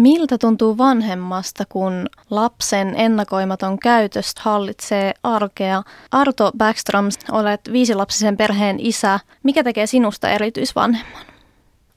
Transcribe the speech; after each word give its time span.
Miltä 0.00 0.38
tuntuu 0.38 0.78
vanhemmasta, 0.78 1.64
kun 1.68 2.06
lapsen 2.30 2.94
ennakoimaton 2.96 3.78
käytös 3.78 4.34
hallitsee 4.38 5.14
arkea? 5.22 5.82
Arto 6.12 6.50
Backstrom, 6.58 7.08
olet 7.32 7.60
viisilapsisen 7.72 8.36
perheen 8.36 8.76
isä. 8.80 9.20
Mikä 9.42 9.64
tekee 9.64 9.86
sinusta 9.86 10.30
erityisvanhemman? 10.30 11.22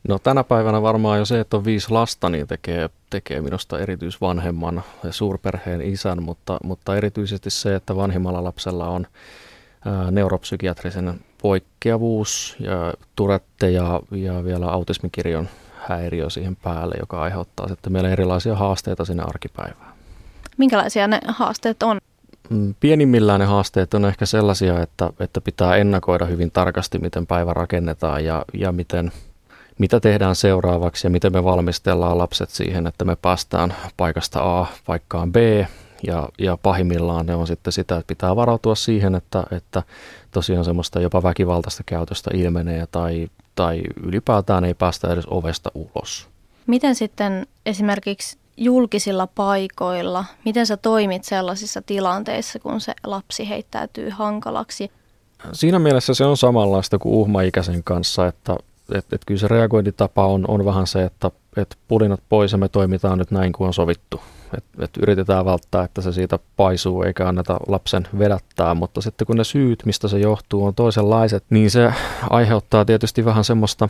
No 0.07 0.19
tänä 0.19 0.43
päivänä 0.43 0.81
varmaan 0.81 1.19
jo 1.19 1.25
se, 1.25 1.39
että 1.39 1.57
on 1.57 1.65
viisi 1.65 1.91
lasta, 1.91 2.29
niin 2.29 2.47
tekee, 2.47 2.89
tekee 3.09 3.41
minusta 3.41 3.79
erityisvanhemman 3.79 4.83
ja 5.03 5.11
suurperheen 5.11 5.81
isän, 5.81 6.23
mutta, 6.23 6.57
mutta 6.63 6.95
erityisesti 6.95 7.49
se, 7.49 7.75
että 7.75 7.95
vanhimmalla 7.95 8.43
lapsella 8.43 8.87
on 8.87 9.07
ää, 9.85 10.11
neuropsykiatrisen 10.11 11.19
poikkeavuus 11.41 12.55
ja 12.59 12.93
turette 13.15 13.71
ja, 13.71 14.01
ja 14.11 14.43
vielä 14.43 14.67
autismikirjon 14.67 15.47
häiriö 15.89 16.29
siihen 16.29 16.55
päälle, 16.55 16.95
joka 16.99 17.21
aiheuttaa 17.21 17.67
sitten 17.67 17.93
meille 17.93 18.11
erilaisia 18.11 18.55
haasteita 18.55 19.05
sinne 19.05 19.23
arkipäivään. 19.23 19.93
Minkälaisia 20.57 21.07
ne 21.07 21.19
haasteet 21.27 21.83
on? 21.83 21.97
Mm, 22.49 22.75
pienimmillään 22.79 23.39
ne 23.39 23.45
haasteet 23.45 23.93
on 23.93 24.05
ehkä 24.05 24.25
sellaisia, 24.25 24.81
että, 24.81 25.09
että 25.19 25.41
pitää 25.41 25.75
ennakoida 25.75 26.25
hyvin 26.25 26.51
tarkasti, 26.51 26.99
miten 26.99 27.27
päivä 27.27 27.53
rakennetaan 27.53 28.25
ja, 28.25 28.45
ja 28.53 28.71
miten, 28.71 29.11
mitä 29.79 29.99
tehdään 29.99 30.35
seuraavaksi 30.35 31.07
ja 31.07 31.11
miten 31.11 31.33
me 31.33 31.43
valmistellaan 31.43 32.17
lapset 32.17 32.49
siihen, 32.49 32.87
että 32.87 33.05
me 33.05 33.15
päästään 33.15 33.75
paikasta 33.97 34.59
A 34.59 34.67
paikkaan 34.85 35.31
B. 35.31 35.35
Ja, 36.07 36.29
ja 36.39 36.57
pahimmillaan 36.57 37.25
ne 37.25 37.35
on 37.35 37.47
sitten 37.47 37.73
sitä, 37.73 37.97
että 37.97 38.07
pitää 38.07 38.35
varautua 38.35 38.75
siihen, 38.75 39.15
että, 39.15 39.43
että 39.51 39.83
tosiaan 40.31 40.65
semmoista 40.65 41.01
jopa 41.01 41.23
väkivaltaista 41.23 41.83
käytöstä 41.85 42.31
ilmenee 42.33 42.87
tai, 42.91 43.27
tai 43.55 43.81
ylipäätään 44.03 44.65
ei 44.65 44.73
päästä 44.73 45.13
edes 45.13 45.25
ovesta 45.27 45.71
ulos. 45.73 46.27
Miten 46.67 46.95
sitten 46.95 47.47
esimerkiksi 47.65 48.37
julkisilla 48.57 49.27
paikoilla, 49.27 50.25
miten 50.45 50.65
sä 50.65 50.77
toimit 50.77 51.23
sellaisissa 51.23 51.81
tilanteissa, 51.81 52.59
kun 52.59 52.81
se 52.81 52.93
lapsi 53.03 53.49
heittäytyy 53.49 54.09
hankalaksi? 54.09 54.91
Siinä 55.51 55.79
mielessä 55.79 56.13
se 56.13 56.25
on 56.25 56.37
samanlaista 56.37 56.99
kuin 56.99 57.15
uhmaikäisen 57.15 57.83
kanssa, 57.83 58.27
että 58.27 58.55
et, 58.93 59.13
et 59.13 59.21
kyllä 59.25 59.39
se 59.39 59.47
reagointitapa 59.47 60.25
on, 60.27 60.45
on 60.47 60.65
vähän 60.65 60.87
se, 60.87 61.03
että 61.03 61.31
et 61.57 61.77
pulinat 61.87 62.23
pois 62.29 62.51
ja 62.51 62.57
me 62.57 62.69
toimitaan 62.69 63.17
nyt 63.17 63.31
näin 63.31 63.51
kuin 63.51 63.67
on 63.67 63.73
sovittu. 63.73 64.21
Et, 64.57 64.63
et 64.79 64.97
yritetään 64.97 65.45
välttää, 65.45 65.83
että 65.83 66.01
se 66.01 66.11
siitä 66.11 66.39
paisuu 66.57 67.03
eikä 67.03 67.27
anneta 67.27 67.57
lapsen 67.67 68.07
vedättää, 68.19 68.73
mutta 68.73 69.01
sitten 69.01 69.27
kun 69.27 69.37
ne 69.37 69.43
syyt, 69.43 69.85
mistä 69.85 70.07
se 70.07 70.19
johtuu, 70.19 70.65
on 70.65 70.75
toisenlaiset, 70.75 71.43
niin 71.49 71.71
se 71.71 71.93
aiheuttaa 72.29 72.85
tietysti 72.85 73.25
vähän 73.25 73.43
semmoista 73.43 73.89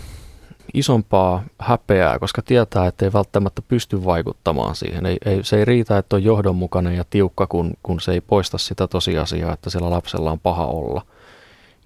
isompaa 0.74 1.44
häpeää, 1.60 2.20
koska 2.20 2.42
tietää, 2.42 2.88
että 2.88 3.06
ei 3.06 3.14
välttämättä 3.14 3.62
pysty 3.68 4.06
vaikuttamaan 4.06 4.76
siihen. 4.76 5.06
Ei, 5.06 5.18
ei, 5.26 5.44
se 5.44 5.58
ei 5.58 5.66
riitä, 5.66 5.98
että 5.98 6.16
on 6.16 6.24
johdonmukainen 6.24 6.98
ja 6.98 7.04
tiukka, 7.10 7.48
kun, 7.48 7.74
kun 7.84 8.02
se 8.02 8.12
ei 8.12 8.22
poista 8.22 8.58
sitä 8.58 8.88
tosiasiaa, 8.88 9.54
että 9.54 9.70
sillä 9.70 9.90
lapsella 9.90 10.32
on 10.32 10.40
paha 10.40 10.66
olla. 10.66 11.02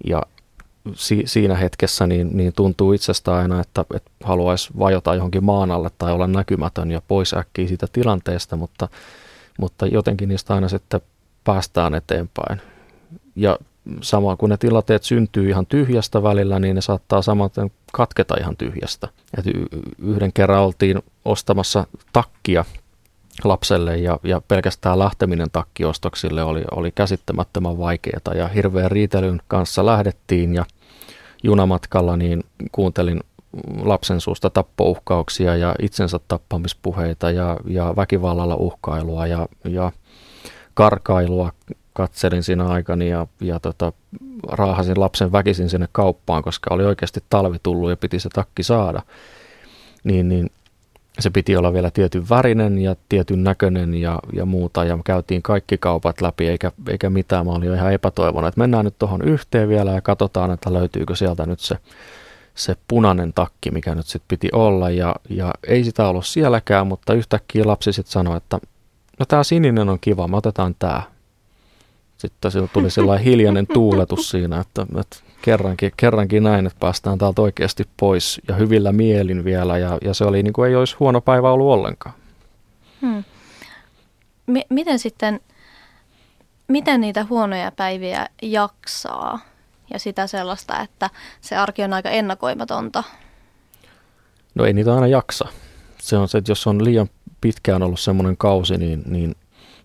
Ja 0.06 0.22
si, 0.94 1.22
siinä 1.26 1.54
hetkessä 1.54 2.06
niin, 2.06 2.36
niin 2.36 2.52
tuntuu 2.56 2.92
itsestä 2.92 3.34
aina, 3.34 3.60
että, 3.60 3.84
että 3.94 4.10
haluaisi 4.24 4.70
vajota 4.78 5.14
johonkin 5.14 5.44
maan 5.44 5.70
alle 5.70 5.90
tai 5.98 6.12
olla 6.12 6.26
näkymätön 6.26 6.90
ja 6.90 7.02
pois 7.08 7.34
äkkiä 7.34 7.68
siitä 7.68 7.86
tilanteesta, 7.92 8.56
mutta, 8.56 8.88
mutta 9.58 9.86
jotenkin 9.86 10.28
niistä 10.28 10.54
aina 10.54 10.68
sitten 10.68 11.00
päästään 11.44 11.94
eteenpäin. 11.94 12.60
Ja 13.36 13.58
sama 14.00 14.36
kun 14.36 14.50
ne 14.50 14.56
tilanteet 14.56 15.02
syntyy 15.02 15.48
ihan 15.48 15.66
tyhjästä 15.66 16.22
välillä, 16.22 16.58
niin 16.58 16.74
ne 16.74 16.80
saattaa 16.80 17.22
samaten 17.22 17.70
katketa 17.92 18.36
ihan 18.40 18.56
tyhjästä. 18.56 19.08
Et 19.38 19.44
yhden 19.98 20.32
kerran 20.32 20.62
oltiin 20.62 21.02
ostamassa 21.24 21.86
takkia 22.12 22.64
lapselle 23.44 23.96
ja, 23.96 24.18
ja 24.24 24.40
pelkästään 24.48 24.98
lähteminen 24.98 25.50
takkiostoksille 25.52 26.42
oli, 26.42 26.64
oli 26.70 26.90
käsittämättömän 26.90 27.78
vaikeaa 27.78 28.34
ja 28.34 28.48
hirveän 28.48 28.90
riitelyn 28.90 29.40
kanssa 29.48 29.86
lähdettiin 29.86 30.54
ja 30.54 30.64
junamatkalla 31.42 32.16
niin 32.16 32.44
kuuntelin 32.72 33.20
lapsen 33.82 34.20
suusta 34.20 34.50
tappouhkauksia 34.50 35.56
ja 35.56 35.74
itsensä 35.82 36.20
tappamispuheita 36.28 37.30
ja, 37.30 37.56
ja 37.66 37.96
väkivallalla 37.96 38.54
uhkailua 38.54 39.26
ja, 39.26 39.48
ja 39.64 39.92
karkailua 40.74 41.52
katselin 41.92 42.42
siinä 42.42 42.68
aikani 42.68 43.08
ja, 43.08 43.26
ja 43.40 43.60
tota, 43.60 43.92
raahasin 44.48 45.00
lapsen 45.00 45.32
väkisin 45.32 45.70
sinne 45.70 45.88
kauppaan, 45.92 46.42
koska 46.42 46.74
oli 46.74 46.84
oikeasti 46.84 47.20
talvi 47.30 47.56
tullut 47.62 47.90
ja 47.90 47.96
piti 47.96 48.20
se 48.20 48.28
takki 48.28 48.62
saada. 48.62 49.02
Niin, 50.04 50.28
niin 50.28 50.50
se 51.18 51.30
piti 51.30 51.56
olla 51.56 51.72
vielä 51.72 51.90
tietyn 51.90 52.28
värinen 52.30 52.78
ja 52.78 52.96
tietyn 53.08 53.44
näköinen 53.44 53.94
ja, 53.94 54.18
ja 54.32 54.46
muuta. 54.46 54.84
Ja 54.84 54.98
käytiin 55.04 55.42
kaikki 55.42 55.78
kaupat 55.78 56.20
läpi 56.20 56.48
eikä, 56.48 56.72
eikä 56.88 57.10
mitään. 57.10 57.46
Mä 57.46 57.52
olin 57.52 57.74
ihan 57.74 57.92
epätoivona, 57.92 58.48
että 58.48 58.60
mennään 58.60 58.84
nyt 58.84 58.98
tuohon 58.98 59.22
yhteen 59.22 59.68
vielä 59.68 59.90
ja 59.90 60.00
katsotaan, 60.00 60.50
että 60.50 60.72
löytyykö 60.72 61.16
sieltä 61.16 61.46
nyt 61.46 61.60
se, 61.60 61.76
se 62.54 62.76
punainen 62.88 63.32
takki, 63.32 63.70
mikä 63.70 63.94
nyt 63.94 64.06
sitten 64.06 64.28
piti 64.28 64.48
olla. 64.52 64.90
Ja, 64.90 65.14
ja 65.28 65.50
ei 65.66 65.84
sitä 65.84 66.08
ollut 66.08 66.26
sielläkään, 66.26 66.86
mutta 66.86 67.14
yhtäkkiä 67.14 67.66
lapsi 67.66 67.92
sitten 67.92 68.12
sanoi, 68.12 68.36
että 68.36 68.58
no 69.18 69.26
tämä 69.26 69.44
sininen 69.44 69.88
on 69.88 69.98
kiva, 70.00 70.28
me 70.28 70.36
otetaan 70.36 70.74
tämä. 70.78 71.02
Sitten 72.18 72.68
tuli 72.72 72.90
sellainen 72.90 73.24
hiljainen 73.24 73.66
tuuletus 73.66 74.30
siinä, 74.30 74.60
että, 74.60 74.86
että 75.00 75.16
kerrankin, 75.42 75.92
kerrankin 75.96 76.42
näin, 76.42 76.66
että 76.66 76.78
päästään 76.80 77.18
täältä 77.18 77.42
oikeasti 77.42 77.88
pois 77.96 78.40
ja 78.48 78.54
hyvillä 78.54 78.92
mielin 78.92 79.44
vielä 79.44 79.78
ja, 79.78 79.98
ja 80.04 80.14
se 80.14 80.24
oli 80.24 80.42
niin 80.42 80.52
kuin 80.52 80.68
ei 80.68 80.76
olisi 80.76 80.96
huono 81.00 81.20
päivä 81.20 81.50
ollut 81.50 81.66
ollenkaan. 81.66 82.14
Hmm. 83.00 83.24
M- 84.46 84.68
miten 84.70 84.98
sitten, 84.98 85.40
miten 86.68 87.00
niitä 87.00 87.26
huonoja 87.30 87.72
päiviä 87.72 88.26
jaksaa 88.42 89.40
ja 89.90 89.98
sitä 89.98 90.26
sellaista, 90.26 90.80
että 90.80 91.10
se 91.40 91.56
arki 91.56 91.82
on 91.82 91.92
aika 91.92 92.10
ennakoimatonta? 92.10 93.02
No 94.54 94.64
ei 94.64 94.72
niitä 94.72 94.94
aina 94.94 95.06
jaksa. 95.06 95.48
Se 95.98 96.16
on 96.16 96.28
se, 96.28 96.38
että 96.38 96.50
jos 96.50 96.66
on 96.66 96.84
liian 96.84 97.10
pitkään 97.40 97.82
ollut 97.82 98.00
semmoinen 98.00 98.36
kausi, 98.36 98.76
niin, 98.76 99.02
niin 99.06 99.34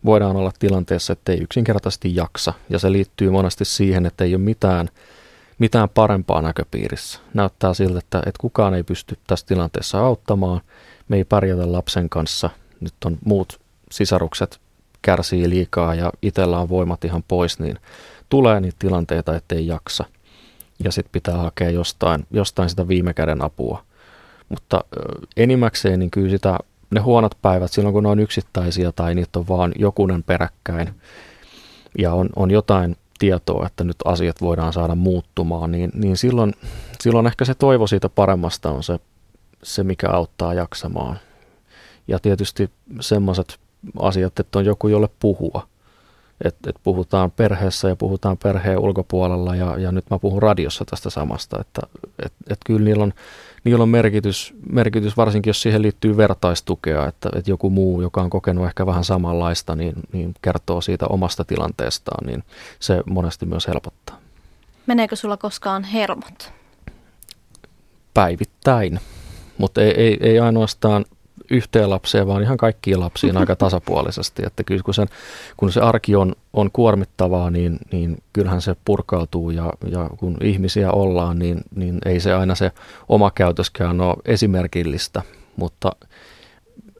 voidaan 0.05 0.35
olla 0.35 0.51
tilanteessa, 0.59 1.13
että 1.13 1.31
ei 1.31 1.41
yksinkertaisesti 1.41 2.15
jaksa. 2.15 2.53
Ja 2.69 2.79
se 2.79 2.91
liittyy 2.91 3.29
monesti 3.29 3.65
siihen, 3.65 4.05
että 4.05 4.23
ei 4.23 4.35
ole 4.35 4.43
mitään– 4.43 4.89
mitään 5.59 5.89
parempaa 5.89 6.41
näköpiirissä. 6.41 7.19
Näyttää 7.33 7.73
siltä, 7.73 7.99
että, 7.99 8.17
että 8.17 8.39
kukaan 8.41 8.73
ei 8.73 8.83
pysty 8.83 9.17
tässä 9.27 9.45
tilanteessa 9.45 9.99
auttamaan. 9.99 10.61
Me 11.07 11.17
ei 11.17 11.23
pärjätä 11.23 11.71
lapsen 11.71 12.09
kanssa. 12.09 12.49
Nyt 12.79 12.93
on 13.05 13.17
muut 13.25 13.59
sisarukset 13.91 14.61
kärsii 15.01 15.49
liikaa 15.49 15.95
ja 15.95 16.11
itsellä 16.21 16.59
on 16.59 16.69
voimat 16.69 17.05
ihan 17.05 17.23
pois, 17.27 17.59
niin 17.59 17.79
tulee 18.29 18.59
niitä 18.59 18.75
tilanteita, 18.79 19.35
ettei 19.35 19.67
jaksa. 19.67 20.05
Ja 20.83 20.91
sitten 20.91 21.11
pitää 21.11 21.37
hakea 21.37 21.69
jostain, 21.69 22.27
jostain 22.31 22.69
sitä 22.69 22.87
viime 22.87 23.13
käden 23.13 23.41
apua. 23.41 23.83
Mutta 24.49 24.83
enimmäkseen 25.37 25.99
niin 25.99 26.11
kyllä 26.11 26.29
sitä, 26.29 26.59
ne 26.93 26.99
huonot 26.99 27.37
päivät 27.41 27.71
silloin, 27.71 27.93
kun 27.93 28.03
ne 28.03 28.09
on 28.09 28.19
yksittäisiä 28.19 28.91
tai 28.91 29.15
niitä 29.15 29.39
on 29.39 29.47
vaan 29.47 29.71
jokunen 29.75 30.23
peräkkäin 30.23 30.89
ja 31.97 32.13
on, 32.13 32.29
on 32.35 32.51
jotain 32.51 32.95
tietoa, 33.19 33.67
että 33.67 33.83
nyt 33.83 33.95
asiat 34.05 34.41
voidaan 34.41 34.73
saada 34.73 34.95
muuttumaan, 34.95 35.71
niin, 35.71 35.91
niin 35.93 36.17
silloin, 36.17 36.53
silloin 37.01 37.27
ehkä 37.27 37.45
se 37.45 37.53
toivo 37.53 37.87
siitä 37.87 38.09
paremmasta 38.09 38.71
on 38.71 38.83
se, 38.83 38.99
se, 39.63 39.83
mikä 39.83 40.09
auttaa 40.09 40.53
jaksamaan. 40.53 41.19
Ja 42.07 42.19
tietysti 42.19 42.69
semmoiset 42.99 43.59
asiat, 43.99 44.39
että 44.39 44.59
on 44.59 44.65
joku, 44.65 44.87
jolle 44.87 45.09
puhua. 45.19 45.67
Että 46.43 46.69
et 46.69 46.75
puhutaan 46.83 47.31
perheessä 47.31 47.89
ja 47.89 47.95
puhutaan 47.95 48.37
perheen 48.37 48.79
ulkopuolella 48.79 49.55
ja, 49.55 49.77
ja 49.77 49.91
nyt 49.91 50.05
mä 50.09 50.19
puhun 50.19 50.41
radiossa 50.41 50.85
tästä 50.85 51.09
samasta. 51.09 51.61
Että 51.61 51.81
et, 52.25 52.33
et 52.49 52.59
kyllä 52.65 52.85
niillä 52.85 53.03
on, 53.03 53.13
niillä 53.63 53.83
on 53.83 53.89
merkitys, 53.89 54.53
merkitys, 54.71 55.17
varsinkin 55.17 55.49
jos 55.49 55.61
siihen 55.61 55.81
liittyy 55.81 56.17
vertaistukea, 56.17 57.07
että, 57.07 57.29
että 57.35 57.51
joku 57.51 57.69
muu, 57.69 58.01
joka 58.01 58.21
on 58.21 58.29
kokenut 58.29 58.65
ehkä 58.65 58.85
vähän 58.85 59.03
samanlaista, 59.03 59.75
niin, 59.75 59.93
niin 60.11 60.33
kertoo 60.41 60.81
siitä 60.81 61.07
omasta 61.07 61.45
tilanteestaan, 61.45 62.27
niin 62.27 62.43
se 62.79 63.03
monesti 63.09 63.45
myös 63.45 63.67
helpottaa. 63.67 64.19
Meneekö 64.87 65.15
sulla 65.15 65.37
koskaan 65.37 65.83
hermot? 65.83 66.51
Päivittäin, 68.13 68.99
mutta 69.57 69.81
ei, 69.81 69.91
ei, 70.01 70.17
ei 70.21 70.39
ainoastaan 70.39 71.05
yhteen 71.51 71.89
lapseen, 71.89 72.27
vaan 72.27 72.43
ihan 72.43 72.57
kaikkiin 72.57 72.99
lapsiin 72.99 73.37
aika 73.37 73.55
tasapuolisesti. 73.55 74.43
Että 74.45 74.63
kyllä 74.63 74.83
kun, 74.83 74.93
sen, 74.93 75.07
kun 75.57 75.71
se 75.71 75.79
arki 75.79 76.15
on, 76.15 76.35
on 76.53 76.69
kuormittavaa, 76.73 77.49
niin, 77.49 77.79
niin 77.91 78.17
kyllähän 78.33 78.61
se 78.61 78.75
purkautuu 78.85 79.49
ja, 79.49 79.73
ja 79.87 80.09
kun 80.17 80.37
ihmisiä 80.41 80.91
ollaan, 80.91 81.39
niin, 81.39 81.61
niin 81.75 81.97
ei 82.05 82.19
se 82.19 82.33
aina 82.33 82.55
se 82.55 82.71
oma 83.09 83.31
käytöskään 83.31 84.01
ole 84.01 84.15
esimerkillistä, 84.25 85.21
mutta 85.55 85.91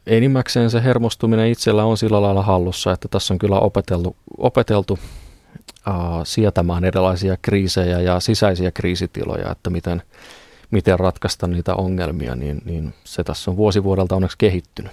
enimmäkseen 0.08 0.70
se 0.70 0.84
hermostuminen 0.84 1.48
itsellä 1.48 1.84
on 1.84 1.98
sillä 1.98 2.22
lailla 2.22 2.42
hallussa, 2.42 2.92
että 2.92 3.08
tässä 3.08 3.34
on 3.34 3.40
kyllä 3.40 3.60
opeteltu, 3.60 4.16
opeteltu 4.38 4.94
uh, 4.94 5.94
sietämään 6.24 6.84
erilaisia 6.84 7.38
kriisejä 7.42 8.00
ja 8.00 8.20
sisäisiä 8.20 8.72
kriisitiloja, 8.72 9.52
että 9.52 9.70
miten– 9.70 10.02
miten 10.74 11.00
ratkaista 11.00 11.48
niitä 11.48 11.76
ongelmia, 11.76 12.36
niin, 12.36 12.62
niin 12.66 12.94
se 13.04 13.24
tässä 13.24 13.52
on 13.52 13.58
vuosi 13.58 13.84
vuodelta 13.84 14.16
onneksi 14.16 14.38
kehittynyt. 14.38 14.92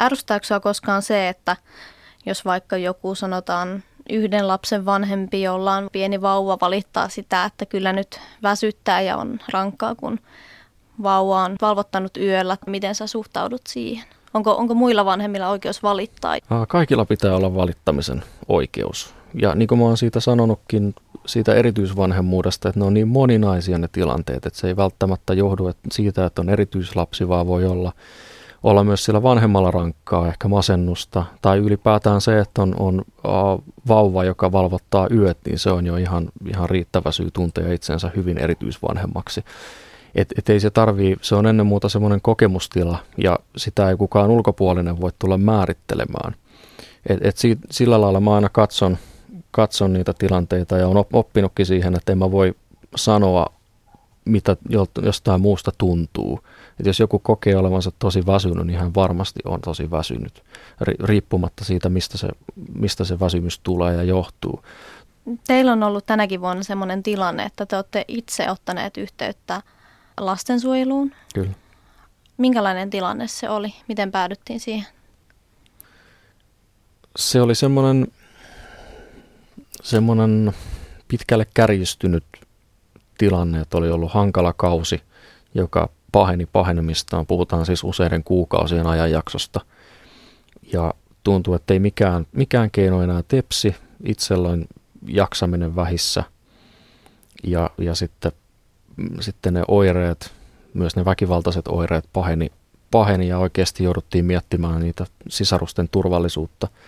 Ärsyttääkö 0.00 0.60
koskaan 0.62 1.02
se, 1.02 1.28
että 1.28 1.56
jos 2.26 2.44
vaikka 2.44 2.76
joku 2.76 3.14
sanotaan 3.14 3.82
yhden 4.10 4.48
lapsen 4.48 4.84
vanhempi, 4.84 5.42
jolla 5.42 5.76
on 5.76 5.88
pieni 5.92 6.20
vauva, 6.20 6.58
valittaa 6.60 7.08
sitä, 7.08 7.44
että 7.44 7.66
kyllä 7.66 7.92
nyt 7.92 8.20
väsyttää 8.42 9.00
ja 9.00 9.16
on 9.16 9.38
rankkaa, 9.52 9.94
kun 9.94 10.18
vauva 11.02 11.44
on 11.44 11.56
valvottanut 11.60 12.16
yöllä. 12.16 12.56
Miten 12.66 12.94
sä 12.94 13.06
suhtaudut 13.06 13.62
siihen? 13.68 14.04
Onko, 14.34 14.56
onko 14.56 14.74
muilla 14.74 15.04
vanhemmilla 15.04 15.48
oikeus 15.48 15.82
valittaa? 15.82 16.36
Kaikilla 16.68 17.04
pitää 17.04 17.36
olla 17.36 17.54
valittamisen 17.54 18.22
oikeus. 18.48 19.14
Ja 19.34 19.54
niin 19.54 19.68
kuin 19.68 19.78
mä 19.78 19.84
oon 19.84 19.96
siitä 19.96 20.20
sanonutkin, 20.20 20.94
siitä 21.26 21.54
erityisvanhemmuudesta, 21.54 22.68
että 22.68 22.80
ne 22.80 22.86
on 22.86 22.94
niin 22.94 23.08
moninaisia 23.08 23.78
ne 23.78 23.88
tilanteet, 23.92 24.46
että 24.46 24.58
se 24.58 24.66
ei 24.66 24.76
välttämättä 24.76 25.34
johdu 25.34 25.68
että 25.68 25.88
siitä, 25.92 26.26
että 26.26 26.42
on 26.42 26.50
erityislapsi, 26.50 27.28
vaan 27.28 27.46
voi 27.46 27.66
olla, 27.66 27.92
olla 28.62 28.84
myös 28.84 29.04
sillä 29.04 29.22
vanhemmalla 29.22 29.70
rankkaa, 29.70 30.28
ehkä 30.28 30.48
masennusta, 30.48 31.24
tai 31.42 31.58
ylipäätään 31.58 32.20
se, 32.20 32.38
että 32.38 32.62
on, 32.62 32.74
on 32.78 33.04
vauva, 33.88 34.24
joka 34.24 34.52
valvottaa 34.52 35.08
yöt, 35.10 35.38
niin 35.46 35.58
se 35.58 35.70
on 35.70 35.86
jo 35.86 35.96
ihan, 35.96 36.28
ihan 36.48 36.70
riittävä 36.70 37.12
syy 37.12 37.30
tuntea 37.32 37.72
itsensä 37.72 38.10
hyvin 38.16 38.38
erityisvanhemmaksi. 38.38 39.44
Et, 40.14 40.32
et 40.38 40.48
ei 40.48 40.60
se 40.60 40.70
tarvii, 40.70 41.16
se 41.20 41.34
on 41.34 41.46
ennen 41.46 41.66
muuta 41.66 41.88
semmoinen 41.88 42.20
kokemustila, 42.20 42.98
ja 43.18 43.38
sitä 43.56 43.90
ei 43.90 43.96
kukaan 43.96 44.30
ulkopuolinen 44.30 45.00
voi 45.00 45.10
tulla 45.18 45.38
määrittelemään. 45.38 46.34
Et, 47.06 47.18
et 47.26 47.36
si, 47.36 47.58
sillä 47.70 48.00
lailla 48.00 48.20
mä 48.20 48.34
aina 48.34 48.48
katson, 48.48 48.98
katson 49.52 49.92
niitä 49.92 50.12
tilanteita 50.18 50.76
ja 50.76 50.88
on 50.88 51.04
oppinutkin 51.12 51.66
siihen, 51.66 51.94
että 51.94 52.12
en 52.12 52.18
mä 52.18 52.30
voi 52.30 52.54
sanoa, 52.96 53.46
mitä 54.24 54.56
jostain 55.02 55.40
muusta 55.40 55.72
tuntuu. 55.78 56.40
Et 56.80 56.86
jos 56.86 57.00
joku 57.00 57.18
kokee 57.18 57.56
olevansa 57.56 57.92
tosi 57.98 58.26
väsynyt, 58.26 58.66
niin 58.66 58.78
hän 58.78 58.94
varmasti 58.94 59.40
on 59.44 59.60
tosi 59.60 59.90
väsynyt, 59.90 60.42
riippumatta 61.04 61.64
siitä, 61.64 61.88
mistä 61.88 62.18
se, 62.18 62.28
mistä 62.74 63.04
se 63.04 63.20
väsymys 63.20 63.58
tulee 63.58 63.94
ja 63.94 64.02
johtuu. 64.02 64.64
Teillä 65.46 65.72
on 65.72 65.82
ollut 65.82 66.06
tänäkin 66.06 66.40
vuonna 66.40 66.62
sellainen 66.62 67.02
tilanne, 67.02 67.44
että 67.44 67.66
te 67.66 67.76
olette 67.76 68.04
itse 68.08 68.50
ottaneet 68.50 68.96
yhteyttä 68.96 69.62
lastensuojeluun. 70.20 71.12
Kyllä. 71.34 71.52
Minkälainen 72.36 72.90
tilanne 72.90 73.28
se 73.28 73.48
oli? 73.48 73.74
Miten 73.88 74.10
päädyttiin 74.10 74.60
siihen? 74.60 74.86
Se 77.16 77.40
oli 77.40 77.54
semmoinen 77.54 78.06
semmoinen 79.82 80.52
pitkälle 81.08 81.46
kärjistynyt 81.54 82.24
tilanne, 83.18 83.60
että 83.60 83.78
oli 83.78 83.90
ollut 83.90 84.12
hankala 84.12 84.52
kausi, 84.52 85.02
joka 85.54 85.88
paheni 86.12 86.46
pahenemistaan. 86.46 87.26
Puhutaan 87.26 87.66
siis 87.66 87.84
useiden 87.84 88.24
kuukausien 88.24 88.86
ajanjaksosta. 88.86 89.60
Ja 90.72 90.94
tuntuu, 91.24 91.54
että 91.54 91.74
ei 91.74 91.80
mikään, 91.80 92.26
mikään 92.32 92.70
keino 92.70 93.02
enää 93.02 93.22
tepsi. 93.28 93.76
Itselleen 94.04 94.66
jaksaminen 95.06 95.76
vähissä. 95.76 96.24
Ja, 97.44 97.70
ja 97.78 97.94
sitten, 97.94 98.32
sitten 99.20 99.54
ne 99.54 99.62
oireet, 99.68 100.32
myös 100.74 100.96
ne 100.96 101.04
väkivaltaiset 101.04 101.68
oireet 101.68 102.04
paheni, 102.12 102.52
paheni 102.90 103.28
ja 103.28 103.38
oikeasti 103.38 103.84
jouduttiin 103.84 104.24
miettimään 104.24 104.80
niitä 104.80 105.06
sisarusten 105.28 105.88
turvallisuutta– 105.88 106.68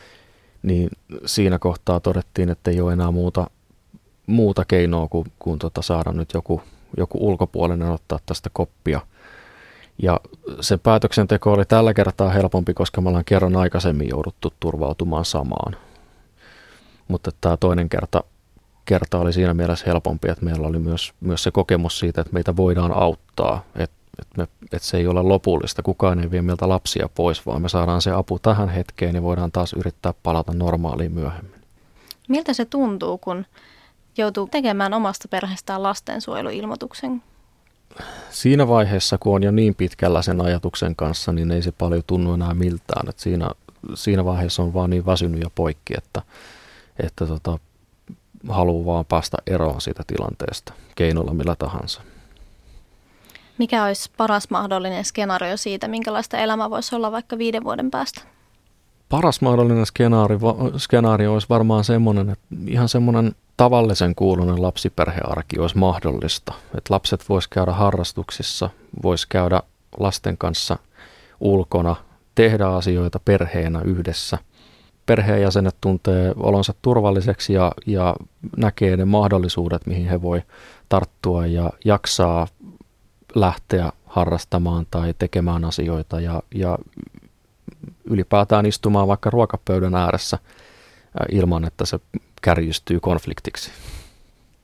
niin 0.64 0.90
siinä 1.26 1.58
kohtaa 1.58 2.00
todettiin, 2.00 2.50
että 2.50 2.70
ei 2.70 2.80
ole 2.80 2.92
enää 2.92 3.10
muuta, 3.10 3.46
muuta 4.26 4.64
keinoa 4.64 5.08
kuin, 5.08 5.32
kuin 5.38 5.58
tota 5.58 5.82
saada 5.82 6.12
nyt 6.12 6.32
joku, 6.34 6.62
joku 6.96 7.28
ulkopuolinen 7.28 7.90
ottaa 7.90 8.18
tästä 8.26 8.50
koppia. 8.52 9.00
Ja 10.02 10.20
se 10.60 10.76
päätöksenteko 10.76 11.52
oli 11.52 11.64
tällä 11.64 11.94
kertaa 11.94 12.30
helpompi, 12.30 12.74
koska 12.74 13.00
me 13.00 13.08
ollaan 13.08 13.24
kerran 13.24 13.56
aikaisemmin 13.56 14.08
jouduttu 14.08 14.52
turvautumaan 14.60 15.24
samaan. 15.24 15.76
Mutta 17.08 17.30
tämä 17.40 17.56
toinen 17.56 17.88
kerta, 17.88 18.24
kerta 18.84 19.18
oli 19.18 19.32
siinä 19.32 19.54
mielessä 19.54 19.86
helpompi, 19.86 20.30
että 20.30 20.44
meillä 20.44 20.66
oli 20.66 20.78
myös, 20.78 21.12
myös 21.20 21.42
se 21.42 21.50
kokemus 21.50 21.98
siitä, 21.98 22.20
että 22.20 22.32
meitä 22.32 22.56
voidaan 22.56 22.92
auttaa. 22.92 23.64
Että 23.76 23.96
että, 24.20 24.34
me, 24.36 24.48
että 24.62 24.88
se 24.88 24.96
ei 24.96 25.06
ole 25.06 25.22
lopullista, 25.22 25.82
kukaan 25.82 26.20
ei 26.20 26.30
vie 26.30 26.42
meiltä 26.42 26.68
lapsia 26.68 27.08
pois, 27.14 27.46
vaan 27.46 27.62
me 27.62 27.68
saadaan 27.68 28.02
se 28.02 28.10
apu 28.10 28.38
tähän 28.38 28.68
hetkeen 28.68 29.14
ja 29.14 29.22
voidaan 29.22 29.52
taas 29.52 29.72
yrittää 29.72 30.14
palata 30.22 30.52
normaaliin 30.54 31.12
myöhemmin. 31.12 31.60
Miltä 32.28 32.52
se 32.52 32.64
tuntuu, 32.64 33.18
kun 33.18 33.46
joutuu 34.16 34.46
tekemään 34.46 34.94
omasta 34.94 35.28
perheestään 35.28 35.82
lastensuojeluilmoituksen? 35.82 37.22
Siinä 38.30 38.68
vaiheessa, 38.68 39.18
kun 39.18 39.34
on 39.34 39.42
jo 39.42 39.50
niin 39.50 39.74
pitkällä 39.74 40.22
sen 40.22 40.40
ajatuksen 40.40 40.96
kanssa, 40.96 41.32
niin 41.32 41.50
ei 41.50 41.62
se 41.62 41.72
paljon 41.72 42.02
tunnu 42.06 42.34
enää 42.34 42.54
miltään. 42.54 43.08
että 43.08 43.22
siinä, 43.22 43.50
siinä 43.94 44.24
vaiheessa 44.24 44.62
on 44.62 44.74
vaan 44.74 44.90
niin 44.90 45.06
väsynyt 45.06 45.40
ja 45.40 45.50
poikki, 45.54 45.94
että, 45.96 46.22
että 47.02 47.26
tota, 47.26 47.58
haluaa 48.48 48.86
vaan 48.86 49.04
päästä 49.04 49.36
eroon 49.46 49.80
siitä 49.80 50.02
tilanteesta 50.06 50.72
keinolla 50.94 51.34
millä 51.34 51.56
tahansa. 51.56 52.02
Mikä 53.58 53.84
olisi 53.84 54.10
paras 54.16 54.50
mahdollinen 54.50 55.04
skenaario 55.04 55.56
siitä, 55.56 55.88
minkälaista 55.88 56.38
elämä 56.38 56.70
voisi 56.70 56.96
olla 56.96 57.12
vaikka 57.12 57.38
viiden 57.38 57.64
vuoden 57.64 57.90
päästä? 57.90 58.20
Paras 59.08 59.40
mahdollinen 59.40 59.86
skenaario, 59.86 60.38
skenaario 60.76 61.32
olisi 61.32 61.48
varmaan 61.48 61.84
semmoinen, 61.84 62.30
että 62.30 62.46
ihan 62.66 62.88
semmoinen 62.88 63.34
tavallisen 63.56 64.14
kuulunen 64.14 64.62
lapsiperhearki 64.62 65.58
olisi 65.58 65.78
mahdollista. 65.78 66.52
Että 66.78 66.94
lapset 66.94 67.28
vois 67.28 67.48
käydä 67.48 67.72
harrastuksissa, 67.72 68.70
vois 69.02 69.26
käydä 69.26 69.62
lasten 69.98 70.38
kanssa 70.38 70.78
ulkona, 71.40 71.96
tehdä 72.34 72.66
asioita 72.66 73.20
perheenä 73.24 73.80
yhdessä. 73.84 74.38
Perheenjäsenet 75.06 75.76
tuntee 75.80 76.32
olonsa 76.36 76.74
turvalliseksi 76.82 77.52
ja, 77.52 77.72
ja 77.86 78.16
näkee 78.56 78.96
ne 78.96 79.04
mahdollisuudet, 79.04 79.86
mihin 79.86 80.08
he 80.08 80.22
voi 80.22 80.42
tarttua 80.88 81.46
ja 81.46 81.70
jaksaa 81.84 82.46
lähteä 83.34 83.92
harrastamaan 84.06 84.86
tai 84.90 85.14
tekemään 85.18 85.64
asioita 85.64 86.20
ja, 86.20 86.42
ja 86.54 86.78
ylipäätään 88.04 88.66
istumaan 88.66 89.08
vaikka 89.08 89.30
ruokapöydän 89.30 89.94
ääressä 89.94 90.38
ilman, 91.32 91.64
että 91.64 91.86
se 91.86 91.98
kärjistyy 92.42 93.00
konfliktiksi. 93.00 93.70